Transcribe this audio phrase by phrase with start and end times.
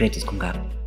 [0.00, 0.79] Con Gabo.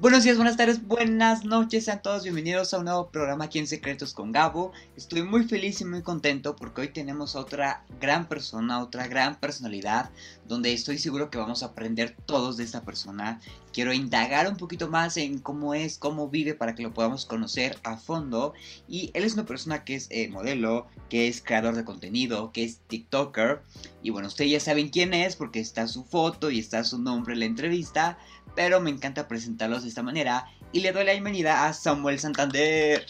[0.00, 3.66] Buenos días, buenas tardes, buenas noches, sean todos bienvenidos a un nuevo programa aquí en
[3.66, 4.72] Secretos con Gabo.
[4.96, 9.38] Estoy muy feliz y muy contento porque hoy tenemos a otra gran persona, otra gran
[9.38, 10.08] personalidad,
[10.48, 13.42] donde estoy seguro que vamos a aprender todos de esta persona.
[13.74, 17.78] Quiero indagar un poquito más en cómo es, cómo vive para que lo podamos conocer
[17.84, 18.54] a fondo.
[18.88, 22.64] Y él es una persona que es eh, modelo, que es creador de contenido, que
[22.64, 23.60] es TikToker.
[24.02, 27.34] Y bueno, ustedes ya saben quién es porque está su foto y está su nombre
[27.34, 28.18] en la entrevista
[28.54, 33.04] pero me encanta presentarlos de esta manera y le doy la bienvenida a Samuel Santander.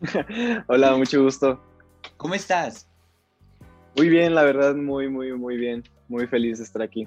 [0.68, 1.60] Hola, mucho gusto.
[2.16, 2.88] ¿Cómo estás?
[3.96, 5.84] Muy bien, la verdad, muy, muy, muy bien.
[6.08, 7.06] Muy feliz de estar aquí.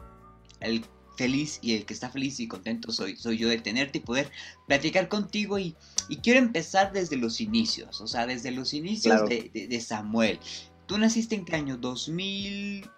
[0.59, 0.83] El
[1.17, 4.31] feliz y el que está feliz y contento soy, soy yo de tenerte y poder
[4.67, 5.75] platicar contigo y,
[6.23, 10.39] quiero empezar desde los inicios, o sea, desde los inicios de, Samuel.
[10.85, 11.77] ¿Tú naciste en qué año?
[11.77, 12.89] 2001.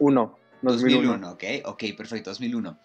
[0.00, 0.38] 2001.
[0.62, 2.76] 2001, ok, ok, perfecto, 2001.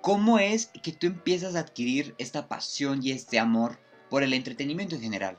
[0.00, 4.94] ¿Cómo es que tú empiezas a adquirir esta pasión y este amor por el entretenimiento
[4.94, 5.38] en general?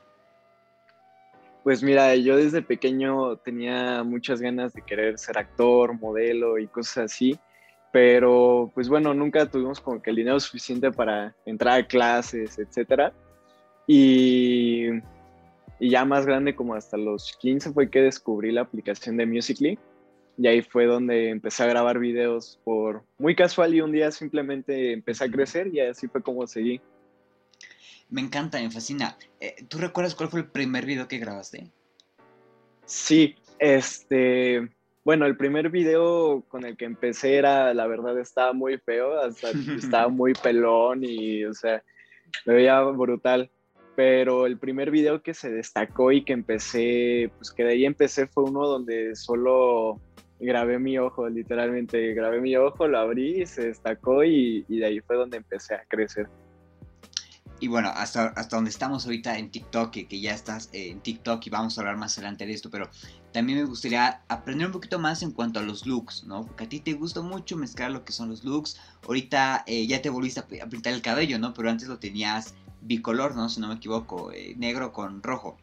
[1.64, 7.12] Pues mira, yo desde pequeño tenía muchas ganas de querer ser actor, modelo y cosas
[7.12, 7.38] así,
[7.92, 13.12] pero pues bueno, nunca tuvimos como que el dinero suficiente para entrar a clases, etcétera.
[13.86, 14.88] Y,
[15.80, 19.78] y ya más grande, como hasta los 15, fue que descubrí la aplicación de Musical.ly
[20.38, 24.92] y ahí fue donde empecé a grabar videos por muy casual y un día simplemente
[24.92, 26.80] empecé a crecer y así fue como seguí.
[28.08, 29.16] Me encanta, me fascina.
[29.40, 31.70] Eh, ¿Tú recuerdas cuál fue el primer video que grabaste?
[32.84, 34.68] Sí, este,
[35.04, 39.50] bueno, el primer video con el que empecé era, la verdad, estaba muy feo, hasta
[39.78, 41.82] estaba muy pelón y, o sea,
[42.44, 43.50] me veía brutal.
[43.94, 48.26] Pero el primer video que se destacó y que empecé, pues que de ahí empecé
[48.26, 50.00] fue uno donde solo
[50.42, 55.16] grabé mi ojo, literalmente grabé mi ojo, lo abrí, se destacó y, de ahí fue
[55.16, 56.28] donde empecé a crecer.
[57.60, 61.46] Y bueno, hasta, hasta donde estamos ahorita en TikTok, que, que ya estás en TikTok
[61.46, 62.90] y vamos a hablar más adelante de esto, pero
[63.32, 66.44] también me gustaría aprender un poquito más en cuanto a los looks, ¿no?
[66.44, 68.80] Porque a ti te gusta mucho mezclar lo que son los looks.
[69.06, 71.54] Ahorita eh, ya te volviste a, pintar el cabello, ¿no?
[71.54, 73.48] Pero antes lo tenías bicolor, ¿no?
[73.48, 75.56] Si no me equivoco, eh, negro con rojo.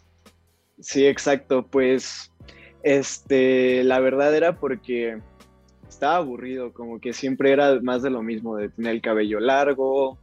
[0.79, 1.67] Sí, exacto.
[1.67, 2.31] Pues
[2.83, 5.19] este, la verdad era porque
[5.87, 10.17] estaba aburrido, como que siempre era más de lo mismo, de tener el cabello largo,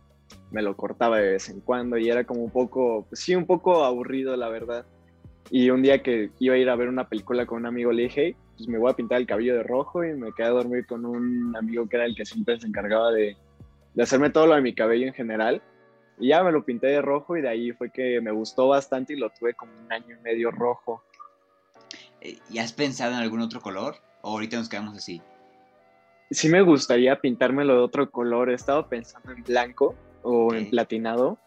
[0.50, 3.46] me lo cortaba de vez en cuando y era como un poco, pues sí, un
[3.46, 4.86] poco aburrido, la verdad.
[5.50, 8.04] Y un día que iba a ir a ver una película con un amigo, le
[8.04, 10.86] dije, pues me voy a pintar el cabello de rojo y me quedé a dormir
[10.86, 13.36] con un amigo que era el que siempre se encargaba de,
[13.94, 15.62] de hacerme todo lo de mi cabello en general.
[16.18, 19.12] Y ya me lo pinté de rojo y de ahí fue que me gustó bastante
[19.12, 21.02] y lo tuve como un año y medio rojo.
[22.20, 23.96] Eh, ¿Y has pensado en algún otro color?
[24.22, 25.22] ¿O ahorita nos quedamos así?
[26.30, 28.50] Sí me gustaría pintármelo de otro color.
[28.50, 31.38] He estado pensando en blanco o en platinado.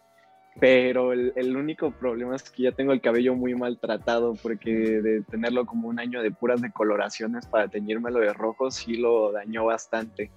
[0.58, 5.22] Pero el, el, único problema es que ya tengo el cabello muy maltratado porque de
[5.22, 10.30] tenerlo como un año de puras decoloraciones para teñírmelo de rojo sí lo dañó bastante.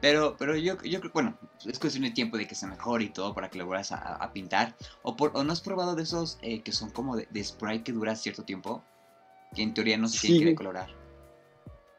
[0.00, 1.36] Pero, pero yo, yo creo, bueno,
[1.66, 4.30] es cuestión de tiempo de que se mejore y todo para que lo vuelvas a,
[4.32, 4.76] pintar.
[5.02, 7.92] O, por, ¿O no has probado de esos eh, que son como de, spray que
[7.92, 8.84] dura cierto tiempo?
[9.54, 10.90] Que en teoría no se tiene que decolorar.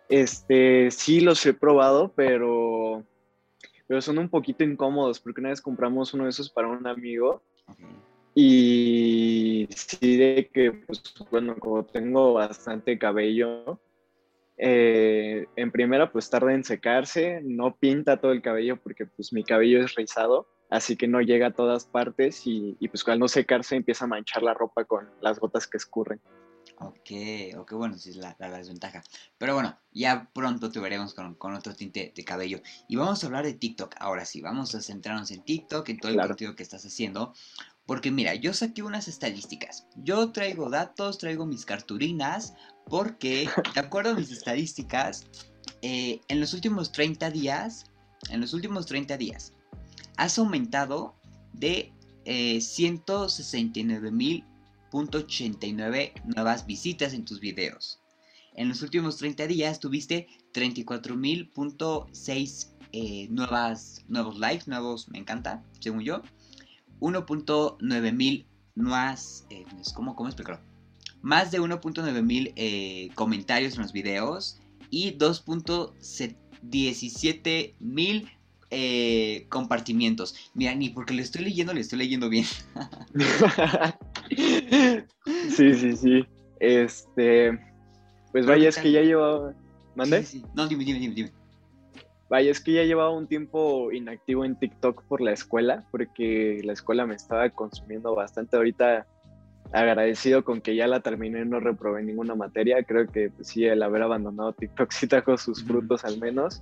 [0.07, 3.03] Este, sí los he probado, pero,
[3.87, 7.43] pero son un poquito incómodos porque una vez compramos uno de esos para un amigo.
[8.33, 13.79] Y sí, de que, pues, bueno, como tengo bastante cabello,
[14.61, 19.45] eh, en primera, pues tarda en secarse, no pinta todo el cabello porque pues mi
[19.45, 23.77] cabello es rizado, así que no llega a todas partes y, pues al no secarse
[23.77, 26.19] empieza a manchar la ropa con las gotas que escurren.
[26.81, 27.11] Ok,
[27.57, 29.03] ok, bueno, sí es la, desventaja.
[29.37, 32.61] Pero bueno, ya pronto te veremos con, otro tinte de cabello.
[32.87, 36.11] Y vamos a hablar de TikTok ahora sí, vamos a centrarnos en TikTok, en todo
[36.11, 37.33] el contenido que estás haciendo.
[37.85, 39.87] Porque mira, yo saqué unas estadísticas.
[39.97, 42.53] Yo traigo datos, traigo mis cartulinas,
[42.85, 45.25] porque, de acuerdo a mis estadísticas,
[45.81, 47.85] eh, en los últimos 30 días,
[48.29, 49.53] en los últimos 30 días,
[50.15, 51.15] has aumentado
[51.53, 51.91] de
[52.25, 52.61] eh,
[54.91, 57.99] 169.089 nuevas visitas en tus videos.
[58.53, 66.23] En los últimos 30 días tuviste 34.000.6 eh, nuevos likes, nuevos, me encanta, según yo.
[66.99, 70.61] 1.9 mil nuevas, eh, ¿cómo, ¿cómo explicarlo?
[71.21, 74.59] Más de 1.9 mil eh, comentarios en los videos
[74.89, 78.27] y 2.17 mil
[78.71, 80.51] eh, compartimientos.
[80.53, 82.45] Mira, ni porque le estoy leyendo, le estoy leyendo bien.
[85.49, 86.25] sí, sí, sí.
[86.59, 87.57] Este,
[88.31, 89.53] pues vaya, es que ya llevaba...
[89.95, 90.25] ¿Mande?
[90.53, 91.31] No, dime, dime, dime, dime.
[92.29, 96.73] Vaya, es que ya llevaba un tiempo inactivo en TikTok por la escuela, porque la
[96.73, 98.55] escuela me estaba consumiendo bastante.
[98.55, 99.07] Ahorita
[99.71, 102.83] agradecido con que ya la terminé, no reprobé ninguna materia.
[102.83, 106.61] Creo que pues, sí, el haber abandonado TikTok sí trajo sus frutos al menos.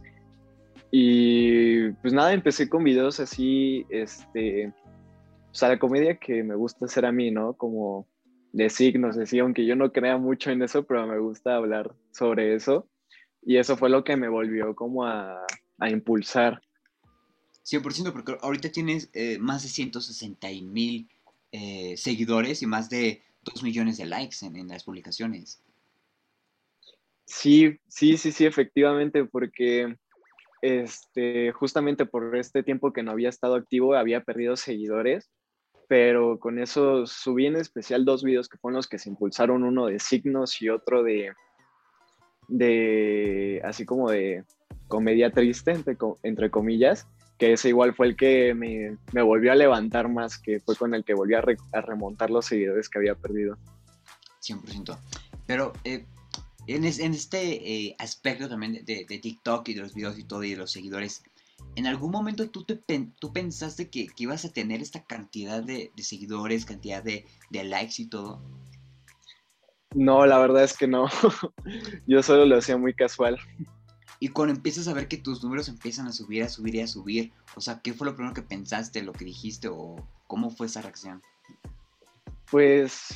[0.91, 4.67] Y pues nada, empecé con videos así, este,
[5.51, 7.53] o sea, la comedia que me gusta hacer a mí, ¿no?
[7.53, 8.07] Como
[8.53, 12.55] de signos, así, aunque yo no crea mucho en eso, pero me gusta hablar sobre
[12.55, 12.87] eso.
[13.43, 15.45] Y eso fue lo que me volvió como a,
[15.77, 16.61] a impulsar.
[17.63, 21.09] 100%, porque ahorita tienes eh, más de 160 mil
[21.51, 25.61] eh, seguidores y más de 2 millones de likes en, en, las publicaciones.
[27.25, 29.97] Sí, sí, sí, sí, efectivamente, porque
[30.61, 35.29] este, justamente por este tiempo que no había estado activo había perdido seguidores,
[35.87, 39.85] pero con eso subí en especial dos videos que fueron los que se impulsaron, uno
[39.85, 41.31] de signos y otro de,
[42.47, 44.43] de así como de
[44.87, 45.77] comedia triste,
[46.23, 47.07] entre, comillas,
[47.37, 50.93] que ese igual fue el que me, me, volvió a levantar más, que fue con
[50.93, 51.43] el que volví a,
[51.73, 53.57] a remontar los seguidores que había perdido.
[54.41, 54.97] 100%.
[55.45, 56.05] Pero eh,
[56.67, 60.23] en, es, en, este eh, aspecto también de, de, TikTok y de los videos y
[60.23, 61.23] todo y de los seguidores,
[61.75, 62.75] ¿en algún momento tú, te,
[63.19, 67.63] tú pensaste que, que ibas a tener esta cantidad de, de seguidores, cantidad de, de
[67.63, 68.41] likes y todo?
[69.95, 71.07] No, la verdad es que no.
[72.07, 73.39] Yo solo lo hacía muy casual.
[74.19, 76.87] Y cuando empiezas a ver que tus números empiezan a subir, a subir y a
[76.87, 80.67] subir, o sea, ¿qué fue lo primero que pensaste, lo que dijiste o cómo fue
[80.67, 81.21] esa reacción?
[82.49, 83.09] Pues,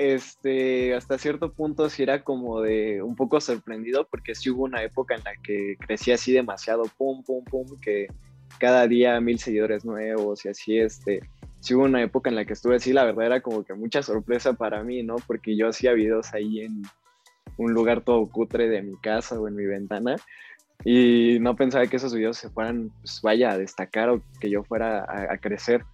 [0.00, 4.82] este, hasta cierto punto sí era como de un poco sorprendido porque sí hubo una
[4.82, 8.08] época en la que crecía así demasiado, pum, pum, pum, que
[8.58, 11.20] cada día mil seguidores nuevos y así, este,
[11.60, 14.02] sí hubo una época en la que estuve así, la verdad era como que mucha
[14.02, 15.16] sorpresa para mí, ¿no?
[15.26, 16.80] Porque yo hacía videos ahí en
[17.58, 20.16] un lugar todo cutre de mi casa o en mi ventana
[20.82, 24.64] y no pensaba que esos videos se fueran, pues vaya, a destacar o que yo
[24.64, 25.84] fuera a, a crecer.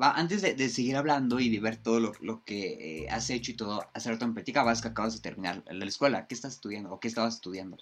[0.00, 3.30] Va, antes de, de, seguir hablando y de ver todo lo, lo que eh, has
[3.30, 6.26] hecho y todo, hace rato me platicabas que acabas de terminar la escuela.
[6.26, 7.78] ¿Qué estás estudiando o qué estabas estudiando?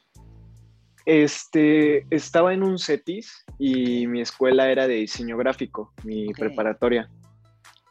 [1.07, 6.35] Este, estaba en un CETIS y mi escuela era de diseño gráfico, mi okay.
[6.35, 7.11] preparatoria.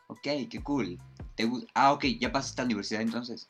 [0.07, 0.97] Ok, qué cool.
[1.35, 3.49] ¿Te, ah, ok, ya pasaste a la universidad entonces.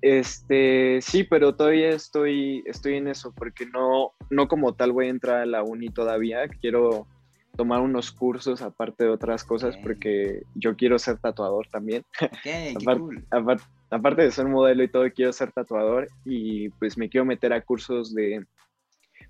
[0.00, 5.10] Este, sí, pero todavía estoy, estoy en eso, porque no, no como tal voy a
[5.10, 6.46] entrar a la uni todavía.
[6.60, 7.06] Quiero
[7.56, 9.82] tomar unos cursos aparte de otras cosas, okay.
[9.82, 12.04] porque yo quiero ser tatuador también.
[12.40, 13.26] Okay, aparte, cool.
[13.30, 17.52] aparte, aparte de ser modelo y todo, quiero ser tatuador y pues me quiero meter
[17.52, 18.44] a cursos de,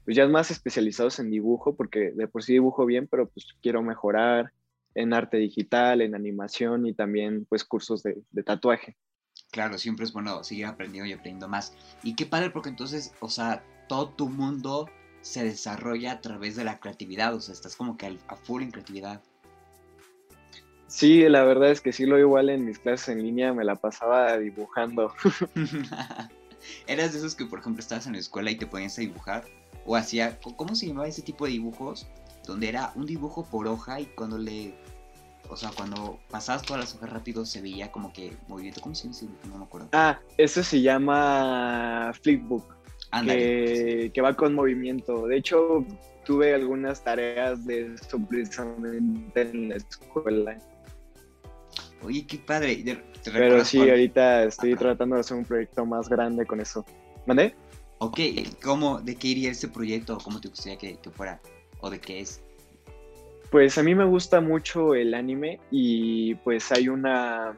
[0.05, 3.83] pues ya más especializados en dibujo, porque de por sí dibujo bien, pero pues quiero
[3.83, 4.53] mejorar
[4.95, 8.97] en arte digital, en animación y también pues cursos de, de tatuaje
[9.55, 11.73] claro, siempre es bueno seguir aprendiendo y aprendiendo más.
[12.03, 14.89] Y qué padre porque entonces, o sea, todo tu mundo
[15.25, 18.71] se desarrolla a través de la creatividad, o sea, estás como que a full en
[18.71, 19.23] creatividad.
[20.87, 23.75] Sí, la verdad es que sí lo igual en mis clases en línea, me la
[23.75, 25.15] pasaba dibujando.
[26.87, 29.45] ¿Eras de esos que, por ejemplo, estabas en la escuela y te ponías a dibujar?
[29.87, 32.07] O hacía, ¿cómo se llamaba ese tipo de dibujos?
[32.47, 34.75] Donde era un dibujo por hoja y cuando le
[35.49, 38.81] o sea, cuando pasabas todas las hojas rápido se veía como que movimiento.
[38.81, 39.27] ¿Cómo se dice?
[39.49, 39.89] No me acuerdo.
[39.93, 42.74] Ah, eso se llama Flipbook.
[43.23, 45.27] Que, que, va con movimiento.
[45.27, 45.85] De hecho,
[46.25, 50.59] tuve algunas tareas de eso precisamente en la escuela.
[52.03, 52.77] Oye, qué padre.
[52.77, 53.91] ¿Te Pero sí, cuál?
[53.91, 54.81] ahorita estoy Ajá.
[54.81, 56.85] tratando de hacer un proyecto más grande con eso.
[57.27, 57.55] ¿Mandé?
[57.99, 58.21] Ok,
[58.63, 60.19] ¿cómo, ¿de qué iría ese proyecto?
[60.23, 61.41] ¿Cómo te gustaría que, que fuera?
[61.81, 62.43] ¿O de qué es?
[63.51, 67.57] Pues a mí me gusta mucho el anime y pues hay una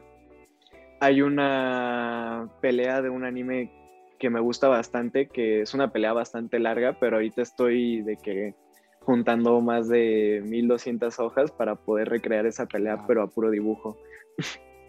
[0.99, 3.71] hay una pelea de un anime
[4.17, 8.55] que me gusta bastante, que es una pelea bastante larga, pero ahorita estoy de que
[9.01, 13.05] juntando más de 1200 hojas para poder recrear esa pelea, wow.
[13.07, 13.97] pero a puro dibujo.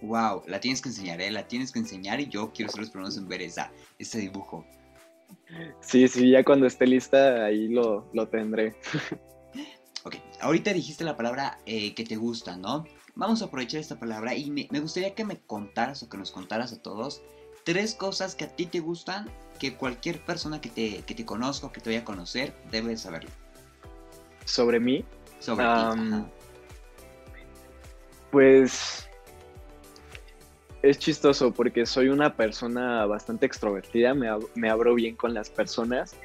[0.02, 1.30] Wow, la tienes que enseñar, ¿eh?
[1.30, 4.64] La tienes que enseñar y yo quiero ser los primeros en ver esa, ese dibujo.
[5.80, 8.76] Sí, sí, ya cuando esté lista ahí lo, lo tendré.
[10.04, 12.84] Ok, ahorita dijiste la palabra eh, que te gusta, ¿no?
[13.16, 16.30] Vamos a aprovechar esta palabra y me, me, gustaría que me contaras o que nos
[16.30, 17.20] contaras a todos
[17.68, 21.66] tres cosas que a ti te gustan que cualquier persona que te, que te conozca
[21.66, 23.28] o que te vaya a conocer debe saberlo.
[24.46, 25.04] ¿Sobre mí?
[25.38, 26.30] Sobre um, ti.
[28.30, 29.06] Pues
[30.80, 35.50] es chistoso porque soy una persona bastante extrovertida, me, ab me abro bien con las
[35.50, 36.16] personas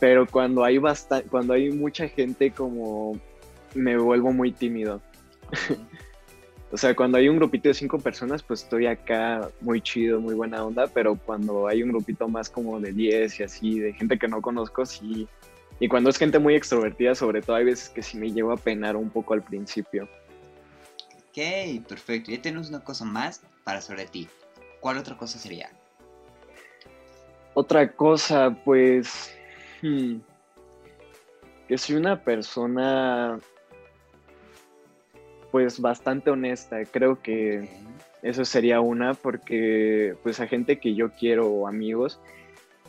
[0.00, 3.20] pero cuando hay bastante, cuando hay mucha gente como
[3.72, 5.00] me vuelvo muy tímido.
[6.70, 10.34] O sea, cuando hay un grupito de cinco personas, pues estoy acá muy chido, muy
[10.34, 14.18] buena onda, pero cuando hay un grupito más como de 10 y así, de gente
[14.18, 15.26] que no conozco, sí.
[15.80, 18.56] Y cuando es gente muy extrovertida, sobre todo, hay veces que sí me llevo a
[18.56, 20.08] penar un poco al principio.
[21.28, 22.32] Ok, perfecto.
[22.32, 24.28] Ya tenemos una cosa más para sobre ti.
[24.80, 25.70] ¿Cuál otra cosa sería?
[27.54, 29.34] Otra cosa, pues...
[29.80, 30.18] Hmm,
[31.68, 33.38] que soy una persona
[35.50, 36.84] pues bastante honesta.
[36.84, 37.68] Creo que
[38.22, 42.20] eso sería una porque pues a gente que yo quiero o amigos,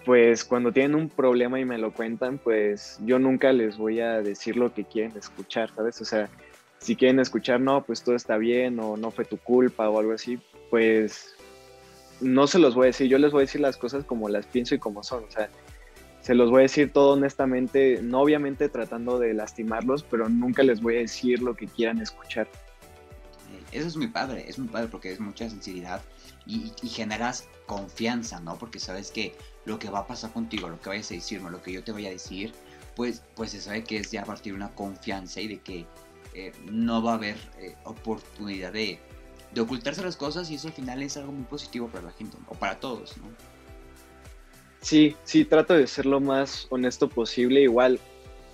[0.05, 4.21] pues cuando tienen un problema y me lo cuentan, pues yo nunca les voy a
[4.21, 6.01] decir lo que quieren escuchar, ¿sabes?
[6.01, 6.29] O sea,
[6.79, 10.13] si quieren escuchar, no, pues todo está bien o no fue tu culpa o algo
[10.13, 10.39] así,
[10.69, 11.35] pues
[12.21, 14.45] no se los voy a decir, yo les voy a decir las cosas como las
[14.45, 15.49] pienso y como son, o sea,
[16.29, 20.79] se los voy a decir todo honestamente, no obviamente tratando de lastimarlos, pero nunca les
[20.79, 22.45] voy a decir lo que quieran escuchar.
[22.45, 26.03] Eh, eso es muy padre, es muy padre porque es mucha sinceridad
[26.45, 28.59] y, generas confianza, ¿no?
[28.59, 29.33] Porque sabes que
[29.65, 31.91] lo que va a pasar contigo, lo que vayas a decirme, lo que yo te
[31.91, 32.53] voy a decir,
[32.95, 35.87] pues, pues se sabe que es ya partir una confianza y de que
[36.35, 38.99] eh, no va a haber eh, oportunidad de,
[39.51, 42.37] de ocultarse las cosas y eso al final es algo muy positivo para la gente,
[42.49, 43.58] o para todos, ¿no?
[44.81, 47.99] Sí, sí, trato de ser lo más honesto posible, igual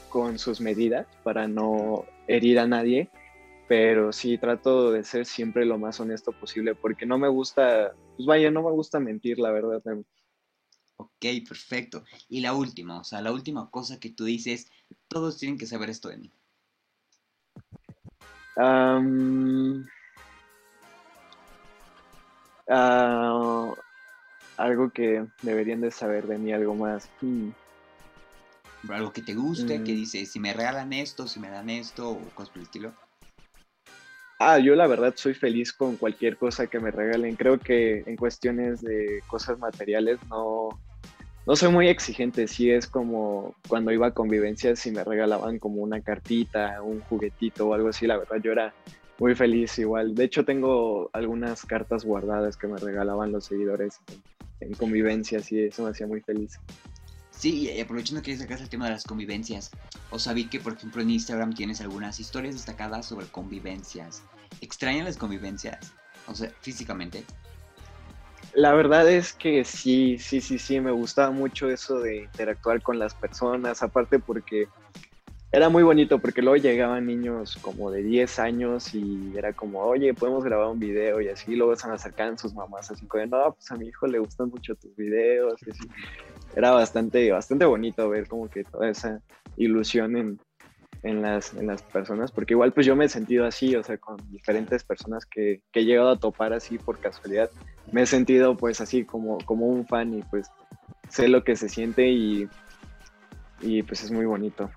[0.09, 3.09] con sus medidas para no herir a nadie,
[3.67, 8.25] pero sí trato de ser siempre lo más honesto posible porque no me gusta, pues
[8.25, 9.81] vaya, no me gusta mentir, la verdad.
[10.97, 12.03] Ok, perfecto.
[12.29, 14.71] Y la última, o sea, la última cosa que tú dices,
[15.07, 16.31] todos tienen que saber esto de mí.
[18.57, 19.85] Um,
[24.57, 27.09] algo que deberían de saber de mí, algo más.
[27.21, 27.49] Hmm.
[28.89, 29.95] Algo que te guste, que mm.
[29.95, 32.93] dice, si me regalan esto, si me dan esto, o cosas por el estilo.
[34.37, 37.35] Ah, yo la verdad soy feliz con cualquier cosa que me regalen.
[37.35, 40.69] Creo que en cuestiones de cosas materiales no,
[41.47, 42.47] no soy muy exigente.
[42.47, 47.67] Sí es como cuando iba a convivencias y me regalaban como una cartita, un juguetito
[47.67, 48.07] o algo así.
[48.07, 48.73] La verdad yo era
[49.19, 50.15] muy feliz igual.
[50.15, 54.01] De hecho tengo algunas cartas guardadas que me regalaban los seguidores
[54.59, 56.59] en convivencias y eso me hacía muy feliz.
[57.31, 59.71] Sí, y aprovechando que sacas el tema de las convivencias,
[60.09, 64.23] os sabí que por ejemplo en Instagram tienes algunas historias destacadas sobre convivencias.
[64.61, 65.93] ¿Extrañan las convivencias?
[66.27, 67.23] O sea, físicamente.
[68.53, 72.97] La verdad es que sí, sí, sí, sí, me gustaba mucho eso de interactuar con
[72.97, 74.69] las personas, aparte porque
[75.55, 80.13] era muy bonito porque luego llegaban niños como de 10 años y era como, oye,
[80.13, 83.53] podemos grabar un video y así, luego se me acercaban sus mamás así como, no,
[83.53, 85.87] pues a mi hijo le gustan mucho tus videos y así.
[86.57, 89.21] Era bastante, bastante bonito ver como que toda esa
[89.55, 90.39] ilusión en,
[91.03, 93.97] en, las, en las personas, porque igual pues yo me he sentido así, o sea,
[93.97, 97.49] con diferentes personas que, que he llegado a topar así por casualidad,
[97.93, 100.47] me he sentido pues así como, como un fan y pues
[101.07, 102.49] sé lo que se siente y,
[103.61, 104.69] y pues es muy bonito.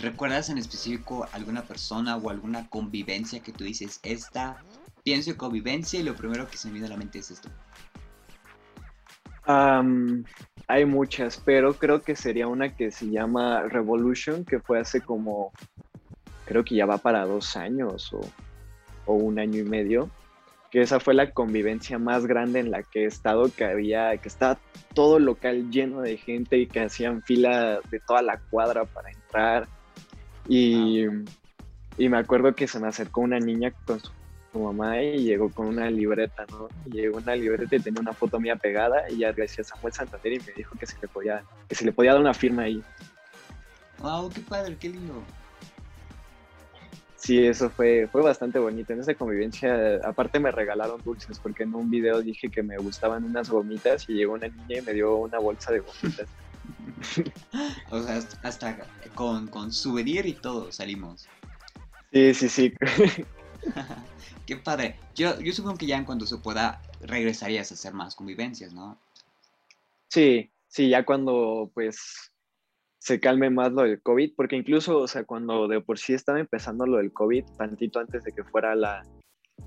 [0.00, 4.62] ¿Recuerdas en específico alguna persona o alguna convivencia que tú dices, esta,
[5.02, 7.48] pienso en convivencia y lo primero que se me viene a la mente es esto?
[10.66, 15.52] hay muchas, pero creo que sería una que se llama Revolution, que fue hace como,
[16.46, 18.20] creo que ya va para dos años o,
[19.04, 20.10] o un año y medio,
[20.72, 24.26] que esa fue la convivencia más grande en la que he estado, que había, que
[24.26, 24.58] estaba
[24.94, 29.68] todo local lleno de gente y que hacían fila de toda la cuadra para entrar
[30.48, 31.06] y,
[31.98, 34.10] me acuerdo que se me acercó una niña con su,
[34.54, 36.68] mamá y llegó con una libreta, ¿no?
[36.86, 40.32] Y llegó una libreta y tenía una foto mía pegada y ya decía Samuel Santander
[40.32, 42.82] y me dijo que se le podía, que se le podía dar una firma ahí.
[43.98, 44.30] ¡Wow!
[44.30, 44.74] ¡Qué padre!
[44.78, 45.22] ¡Qué lindo!
[47.16, 48.92] Sí, eso fue, fue bastante bonito.
[48.92, 53.24] En esa convivencia, aparte me regalaron dulces, porque en un video dije que me gustaban
[53.24, 56.28] unas gomitas y llegó una niña y me dio una bolsa de gomitas.
[57.90, 58.78] o sea, hasta
[59.14, 61.28] con, con souvenir y todo salimos.
[62.12, 62.72] Sí, sí, sí.
[64.46, 64.96] Qué padre.
[65.14, 68.98] Yo, yo supongo que ya en cuanto se pueda regresarías a hacer más convivencias, ¿no?
[70.08, 72.32] Sí, sí, ya cuando pues
[72.98, 76.40] se calme más lo del COVID, porque incluso, o sea, cuando de por sí estaba
[76.40, 79.02] empezando lo del COVID, tantito antes de que fuera la,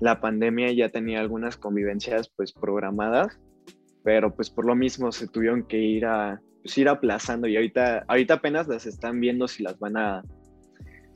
[0.00, 3.38] la pandemia, ya tenía algunas convivencias pues programadas,
[4.02, 8.04] pero pues por lo mismo se tuvieron que ir a, pues, ir aplazando y ahorita,
[8.08, 10.22] ahorita apenas las están viendo si las van a,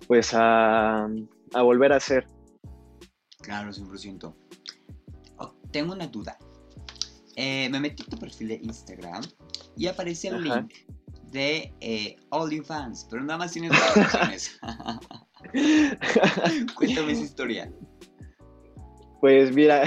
[0.06, 2.26] pues a, a volver a hacer.
[3.40, 4.34] Claro, 100%.
[5.70, 6.38] tengo una duda.
[7.36, 9.24] Eh, me metí en tu perfil de Instagram
[9.76, 10.72] y aparece el link
[11.32, 14.60] de eh, OnlyFans, pero nada más tienes dos opciones.
[16.76, 17.72] Cuéntame esa historia.
[19.20, 19.84] Pues mira,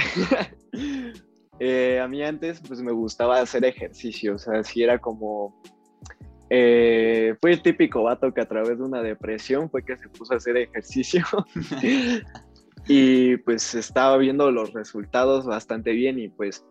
[1.60, 5.62] eh, a mí antes pues me gustaba hacer ejercicio, o sea, si era como...
[6.50, 10.34] Eh, fue el típico vato que a través de una depresión fue que se puso
[10.34, 11.26] a hacer ejercicio.
[12.88, 16.66] Y pues estaba viendo los resultados bastante bien y pues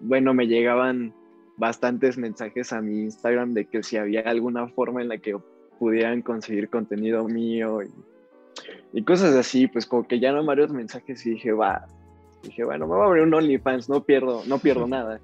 [0.00, 1.12] bueno, me llegaban
[1.56, 5.36] bastantes mensajes a mi Instagram de que si había alguna forma en la que
[5.78, 7.80] pudieran conseguir contenido mío
[8.92, 11.86] y, cosas así, pues como que ya no varios mensajes y dije, va,
[12.46, 15.20] dije, bueno, me voy a abrir un OnlyFans, no pierdo, no pierdo nada.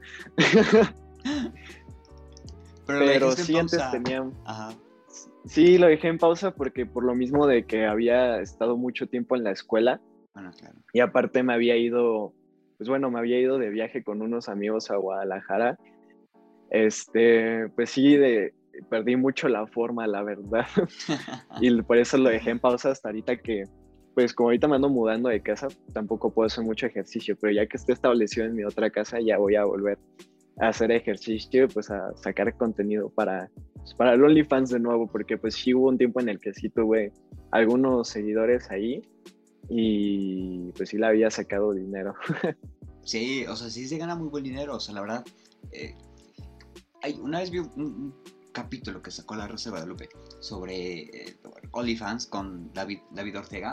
[2.87, 4.29] Pero, sí antes tenía...
[5.45, 9.37] Sí, lo dejé en pausa porque por lo mismo de que había estado mucho tiempo
[9.37, 10.01] en la escuela.
[10.93, 12.33] Y aparte me había ido,
[12.79, 15.79] pues bueno, me había ido de viaje con unos amigos a Guadalajara.
[16.71, 18.55] Este, pues sí, de,
[18.89, 20.67] perdí mucho la forma, la verdad.
[21.61, 23.65] y por eso lo dejé en pausa hasta ahorita que,
[24.15, 27.67] pues como ahorita me ando mudando de casa, tampoco puedo hacer mucho ejercicio, pero ya
[27.67, 29.99] que esté establecido en mi otra casa, ya voy a volver
[30.61, 35.39] a hacer ejercicio, pues a sacar contenido para, pues, para el OnlyFans de nuevo, porque
[35.39, 37.13] pues sí hubo un tiempo en el que sí tuve
[37.51, 39.03] algunos seguidores ahí
[39.69, 42.15] y pues sí le había sacado dinero.
[43.05, 45.25] sí, o sea, sí se gana muy buen dinero, o sea, la verdad,
[45.73, 45.95] eh,
[47.03, 48.15] hay, una vez vi un,
[48.53, 50.09] capítulo que sacó la Rosa de Guadalupe
[50.41, 51.37] sobre eh,
[51.71, 53.73] OnlyFans con David, David Ortega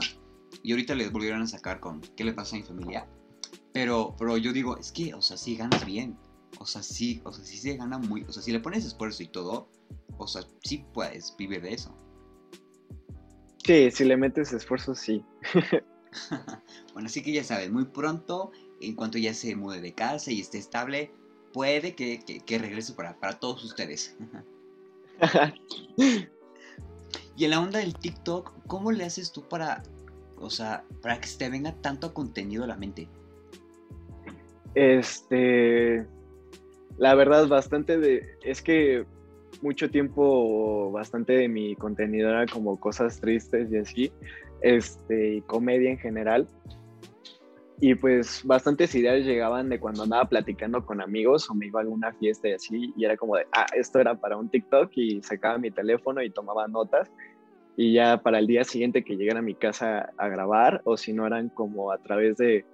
[0.64, 3.08] y ahorita le volvieron a sacar con ¿Qué le pasa a mi familia?
[3.74, 6.18] Pero, pero yo digo, es que, o sea, sí ganas bien.
[6.60, 8.24] O sea, sí, o sea, sí se gana muy.
[8.24, 9.70] O sea, si le pones esfuerzo y todo,
[10.18, 11.96] o sea, sí puedes vivir de eso.
[13.66, 15.24] Sí, si le metes esfuerzo, sí.
[16.94, 18.52] bueno, así que ya sabes, muy pronto,
[18.82, 21.14] en cuanto ya se mude de casa y esté estable,
[21.54, 24.18] puede que, que, regrese para, para todos ustedes.
[27.38, 29.84] y en la onda del TikTok, ¿cómo le haces tú para,
[30.42, 33.08] o sea, para que se te venga tanto contenido a la mente?
[34.76, 36.06] Este,
[36.98, 39.06] la verdad, bastante de, es que
[39.62, 44.12] mucho tiempo, bastante de mi contenido era como cosas tristes y así,
[44.62, 46.48] este, y comedia en general.
[47.82, 51.84] Y pues bastantes ideas llegaban de cuando andaba platicando con amigos o me iba a
[51.84, 55.22] alguna fiesta y así, y era como de, ah, esto era para un TikTok y
[55.24, 57.10] sacaba mi teléfono y tomaba notas.
[57.82, 61.14] Y ya para el día siguiente que llegara a mi casa a grabar, o si
[61.14, 62.66] no eran como a través de,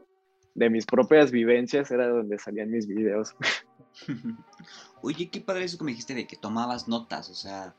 [0.56, 3.36] de mis propias vivencias, era donde salían mis videos.
[5.04, 7.76] Oye, qué padre eso que me dijiste de que tomabas notas, o sea,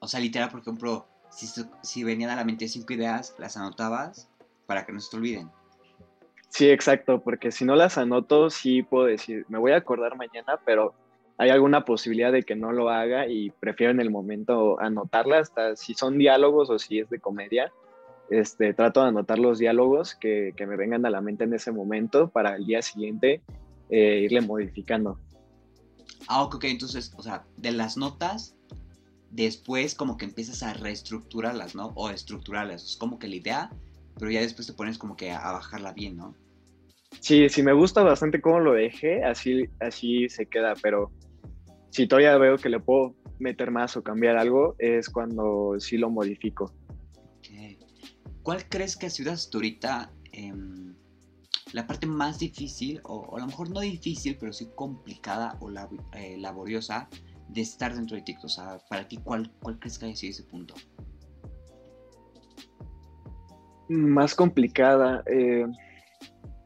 [0.00, 1.46] o sea, literal, por ejemplo, si,
[1.84, 4.28] si venían a la mente cinco ideas, las anotabas
[4.66, 5.52] para que no se te olviden.
[6.48, 10.58] Sí, exacto, porque si no las anoto, sí puedo decir, me voy a acordar mañana,
[10.66, 10.94] pero
[11.36, 15.76] hay alguna posibilidad de que no lo haga y prefiero en el momento anotarlas, hasta
[15.76, 17.72] si son diálogos o si es de comedia,
[18.30, 21.72] este, trato de anotar los diálogos que, que me vengan a la mente en ese
[21.72, 23.42] momento para el día siguiente
[23.90, 25.18] eh, irle modificando.
[26.28, 28.56] Ah, ok, entonces, o sea, de las notas,
[29.30, 31.92] después como que empiezas a reestructurarlas, ¿no?
[31.96, 33.70] O estructurarlas, es como que la idea,
[34.18, 36.34] pero ya después te pones como que a bajarla bien, ¿no?
[37.20, 41.10] Sí, sí me gusta bastante cómo lo dejé, así, así se queda, pero
[41.94, 46.10] si todavía veo que le puedo meter más o cambiar algo, es cuando sí lo
[46.10, 46.74] modifico.
[48.42, 50.12] ¿Cuál crees que ha sido hasta ahorita
[51.72, 55.70] la parte más difícil, o, a lo mejor no difícil, pero sí complicada o
[56.14, 57.08] eh, laboriosa
[57.48, 58.46] de estar dentro de TikTok?
[58.46, 60.74] O sea, para ti, ¿cuál, cuál crees que haya sido ese punto?
[63.88, 65.22] Más complicada.
[65.26, 65.64] Eh,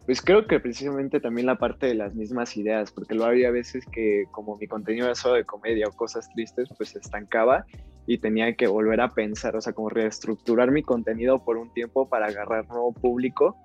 [0.09, 3.85] pues creo que precisamente también la parte de las mismas ideas, porque lo había veces
[3.85, 7.67] que como mi contenido era solo de comedia o cosas tristes, pues se estancaba
[8.07, 12.09] y tenía que volver a pensar, o sea, como reestructurar mi contenido por un tiempo
[12.09, 13.59] para agarrar nuevo público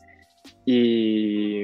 [0.66, 1.64] y,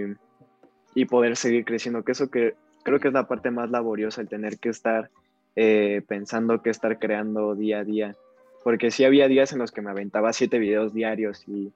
[0.96, 4.30] y poder seguir creciendo, que eso que creo que es la parte más laboriosa, el
[4.30, 5.10] tener que estar
[5.58, 8.16] eh, pensando que estar creando día a día,
[8.64, 11.74] porque sí había días en los que me aventaba siete videos diarios y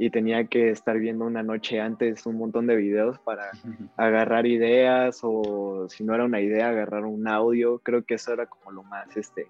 [0.00, 3.50] y tenía que estar viendo una noche antes un montón de videos para
[3.98, 7.80] agarrar ideas o si no era una idea, agarrar un audio.
[7.80, 9.48] Creo que eso era como lo más este,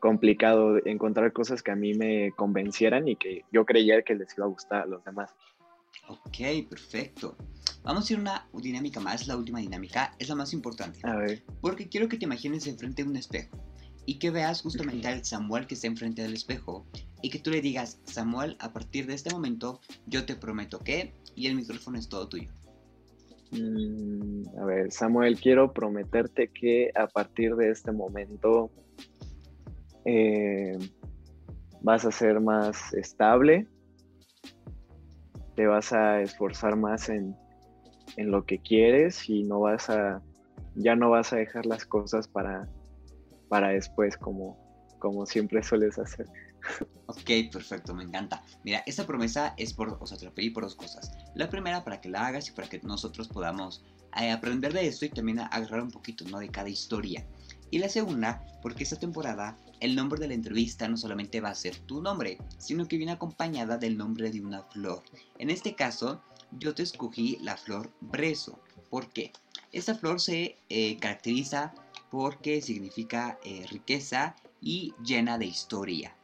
[0.00, 4.46] complicado, encontrar cosas que a mí me convencieran y que yo creía que les iba
[4.46, 5.32] a gustar a los demás.
[6.08, 7.36] Ok, perfecto.
[7.84, 10.98] Vamos a ir una dinámica más, la última dinámica, es la más importante.
[11.04, 11.44] A ver.
[11.60, 13.56] Porque quiero que te imagines enfrente de un espejo
[14.06, 16.86] y que veas justamente al Samuel que está enfrente del espejo
[17.22, 21.14] y que tú le digas, Samuel, a partir de este momento yo te prometo que
[21.34, 22.50] y el micrófono es todo tuyo.
[23.50, 28.70] Mm, a ver, Samuel, quiero prometerte que a partir de este momento
[30.04, 30.76] eh,
[31.80, 33.66] vas a ser más estable,
[35.54, 37.36] te vas a esforzar más en,
[38.16, 40.20] en lo que quieres y no vas a,
[40.74, 42.68] ya no vas a dejar las cosas para,
[43.48, 44.56] para después como,
[44.98, 46.26] como siempre sueles hacer.
[47.06, 48.42] Ok, perfecto, me encanta.
[48.64, 51.12] Mira, esta promesa es por, o sea, te la pedí por dos cosas.
[51.34, 53.84] La primera, para que la hagas y para que nosotros podamos
[54.18, 56.38] eh, aprender de esto y también agarrar un poquito, ¿no?
[56.38, 57.26] De cada historia.
[57.70, 61.54] Y la segunda, porque esta temporada el nombre de la entrevista no solamente va a
[61.54, 65.02] ser tu nombre, sino que viene acompañada del nombre de una flor.
[65.38, 68.58] En este caso, yo te escogí la flor brezo.
[68.88, 69.32] ¿Por qué?
[69.72, 71.74] Esta flor se eh, caracteriza
[72.14, 76.14] porque significa eh, riqueza y llena de historia.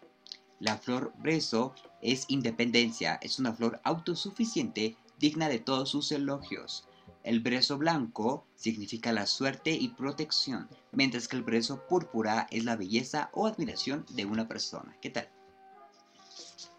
[0.61, 6.89] La flor brezo es independencia, es una flor autosuficiente, digna de todos sus elogios.
[7.25, 12.77] El brezo blanco significa la suerte y protección, mientras que el brezo púrpura es la
[12.77, 14.97] belleza o admiración de una persona.
[15.03, 15.29] ¿Qué tal?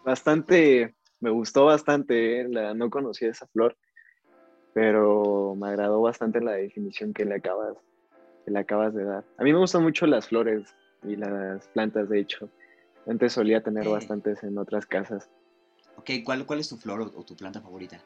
[0.06, 2.48] Bastante, me gustó bastante, ¿eh?
[2.48, 3.76] la, no conocía esa flor,
[4.72, 7.76] pero me agradó bastante la definición que le acabas,
[8.44, 9.24] que le acabas de dar.
[9.38, 12.48] A mí me gustan mucho las flores y las plantas, de hecho.
[13.06, 15.28] Antes solía tener bastantes en otras casas.
[15.96, 18.00] Ok, ¿cuál, cuál es tu flor o, tu planta favorita?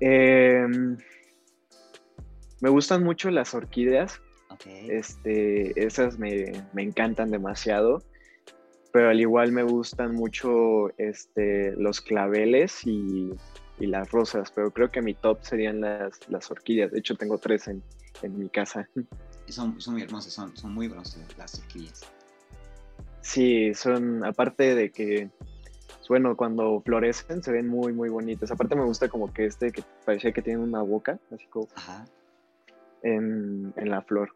[0.00, 0.96] Em,
[2.60, 4.20] me gustan mucho las orquídeas.
[4.50, 4.90] Okay.
[4.90, 8.02] Este, esas me, me, encantan demasiado.
[8.92, 13.32] Pero al igual me gustan mucho este, los claveles y,
[13.78, 14.50] y, las rosas.
[14.54, 16.92] Pero creo que mi top serían las, las orquídeas.
[16.92, 17.82] De hecho, tengo tres en,
[18.22, 18.88] en mi casa.
[19.48, 22.02] Son, son muy hermosas, son, son muy hermosas las orquídeas.
[23.26, 25.30] Sí, son, aparte de que,
[26.08, 28.50] bueno, cuando florecen se ven muy, muy bonitas.
[28.52, 31.66] Aparte me gusta como que este, que parecía que tiene una boca, así como
[33.02, 34.32] En, la flor.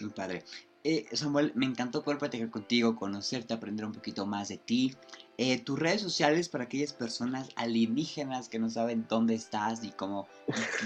[0.00, 0.42] Muy padre.
[0.90, 4.96] Eh, Samuel, me encantó poder platicar contigo, conocerte, aprender un poquito más de ti.
[5.36, 10.26] Eh, tus redes sociales para aquellas personas alienígenas que no saben dónde estás y cómo,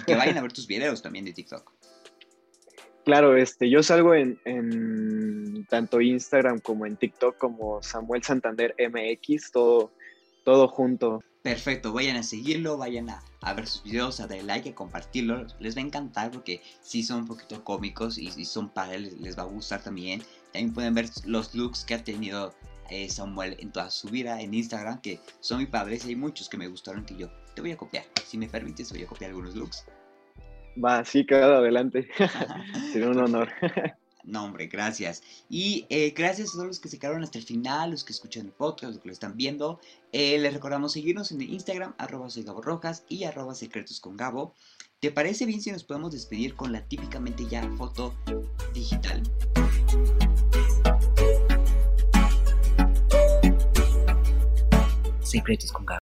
[0.05, 1.73] que vayan a ver tus videos también de TikTok.
[3.05, 9.93] Claro, este, yo salgo en, tanto Instagram como en TikTok como Samuel Santander MX, todo,
[10.43, 11.23] todo junto.
[11.43, 15.77] Perfecto, vayan a seguirlo, vayan a, ver sus videos, a darle like, a compartirlo, les
[15.77, 19.43] va a encantar porque sí son un poquito cómicos y, si son padres, les, va
[19.43, 20.23] a gustar también.
[20.53, 22.55] También pueden ver los looks que ha tenido
[22.91, 26.49] eh, Samuel en toda su vida en Instagram, que son muy padres y hay muchos
[26.49, 28.05] que me gustaron que yo te voy a copiar.
[28.25, 29.85] Si me permites, voy a copiar algunos looks.
[30.83, 32.09] Va, sí, claro, adelante.
[32.93, 33.49] Sería un honor.
[34.25, 35.23] No, hombre, gracias.
[35.49, 38.47] Y eh, gracias a todos los que se quedaron hasta el final, los que escuchan
[38.47, 39.81] el podcast, los que lo están viendo.
[40.13, 44.55] Eh, les recordamos seguirnos en Instagram, arroba soy Gabo Rojas y arroba secretos con Gabo.
[45.01, 48.15] ¿Te parece bien si nos podemos despedir con la típicamente ya foto
[48.73, 49.23] digital?
[55.23, 56.02] Secretos con Gabo.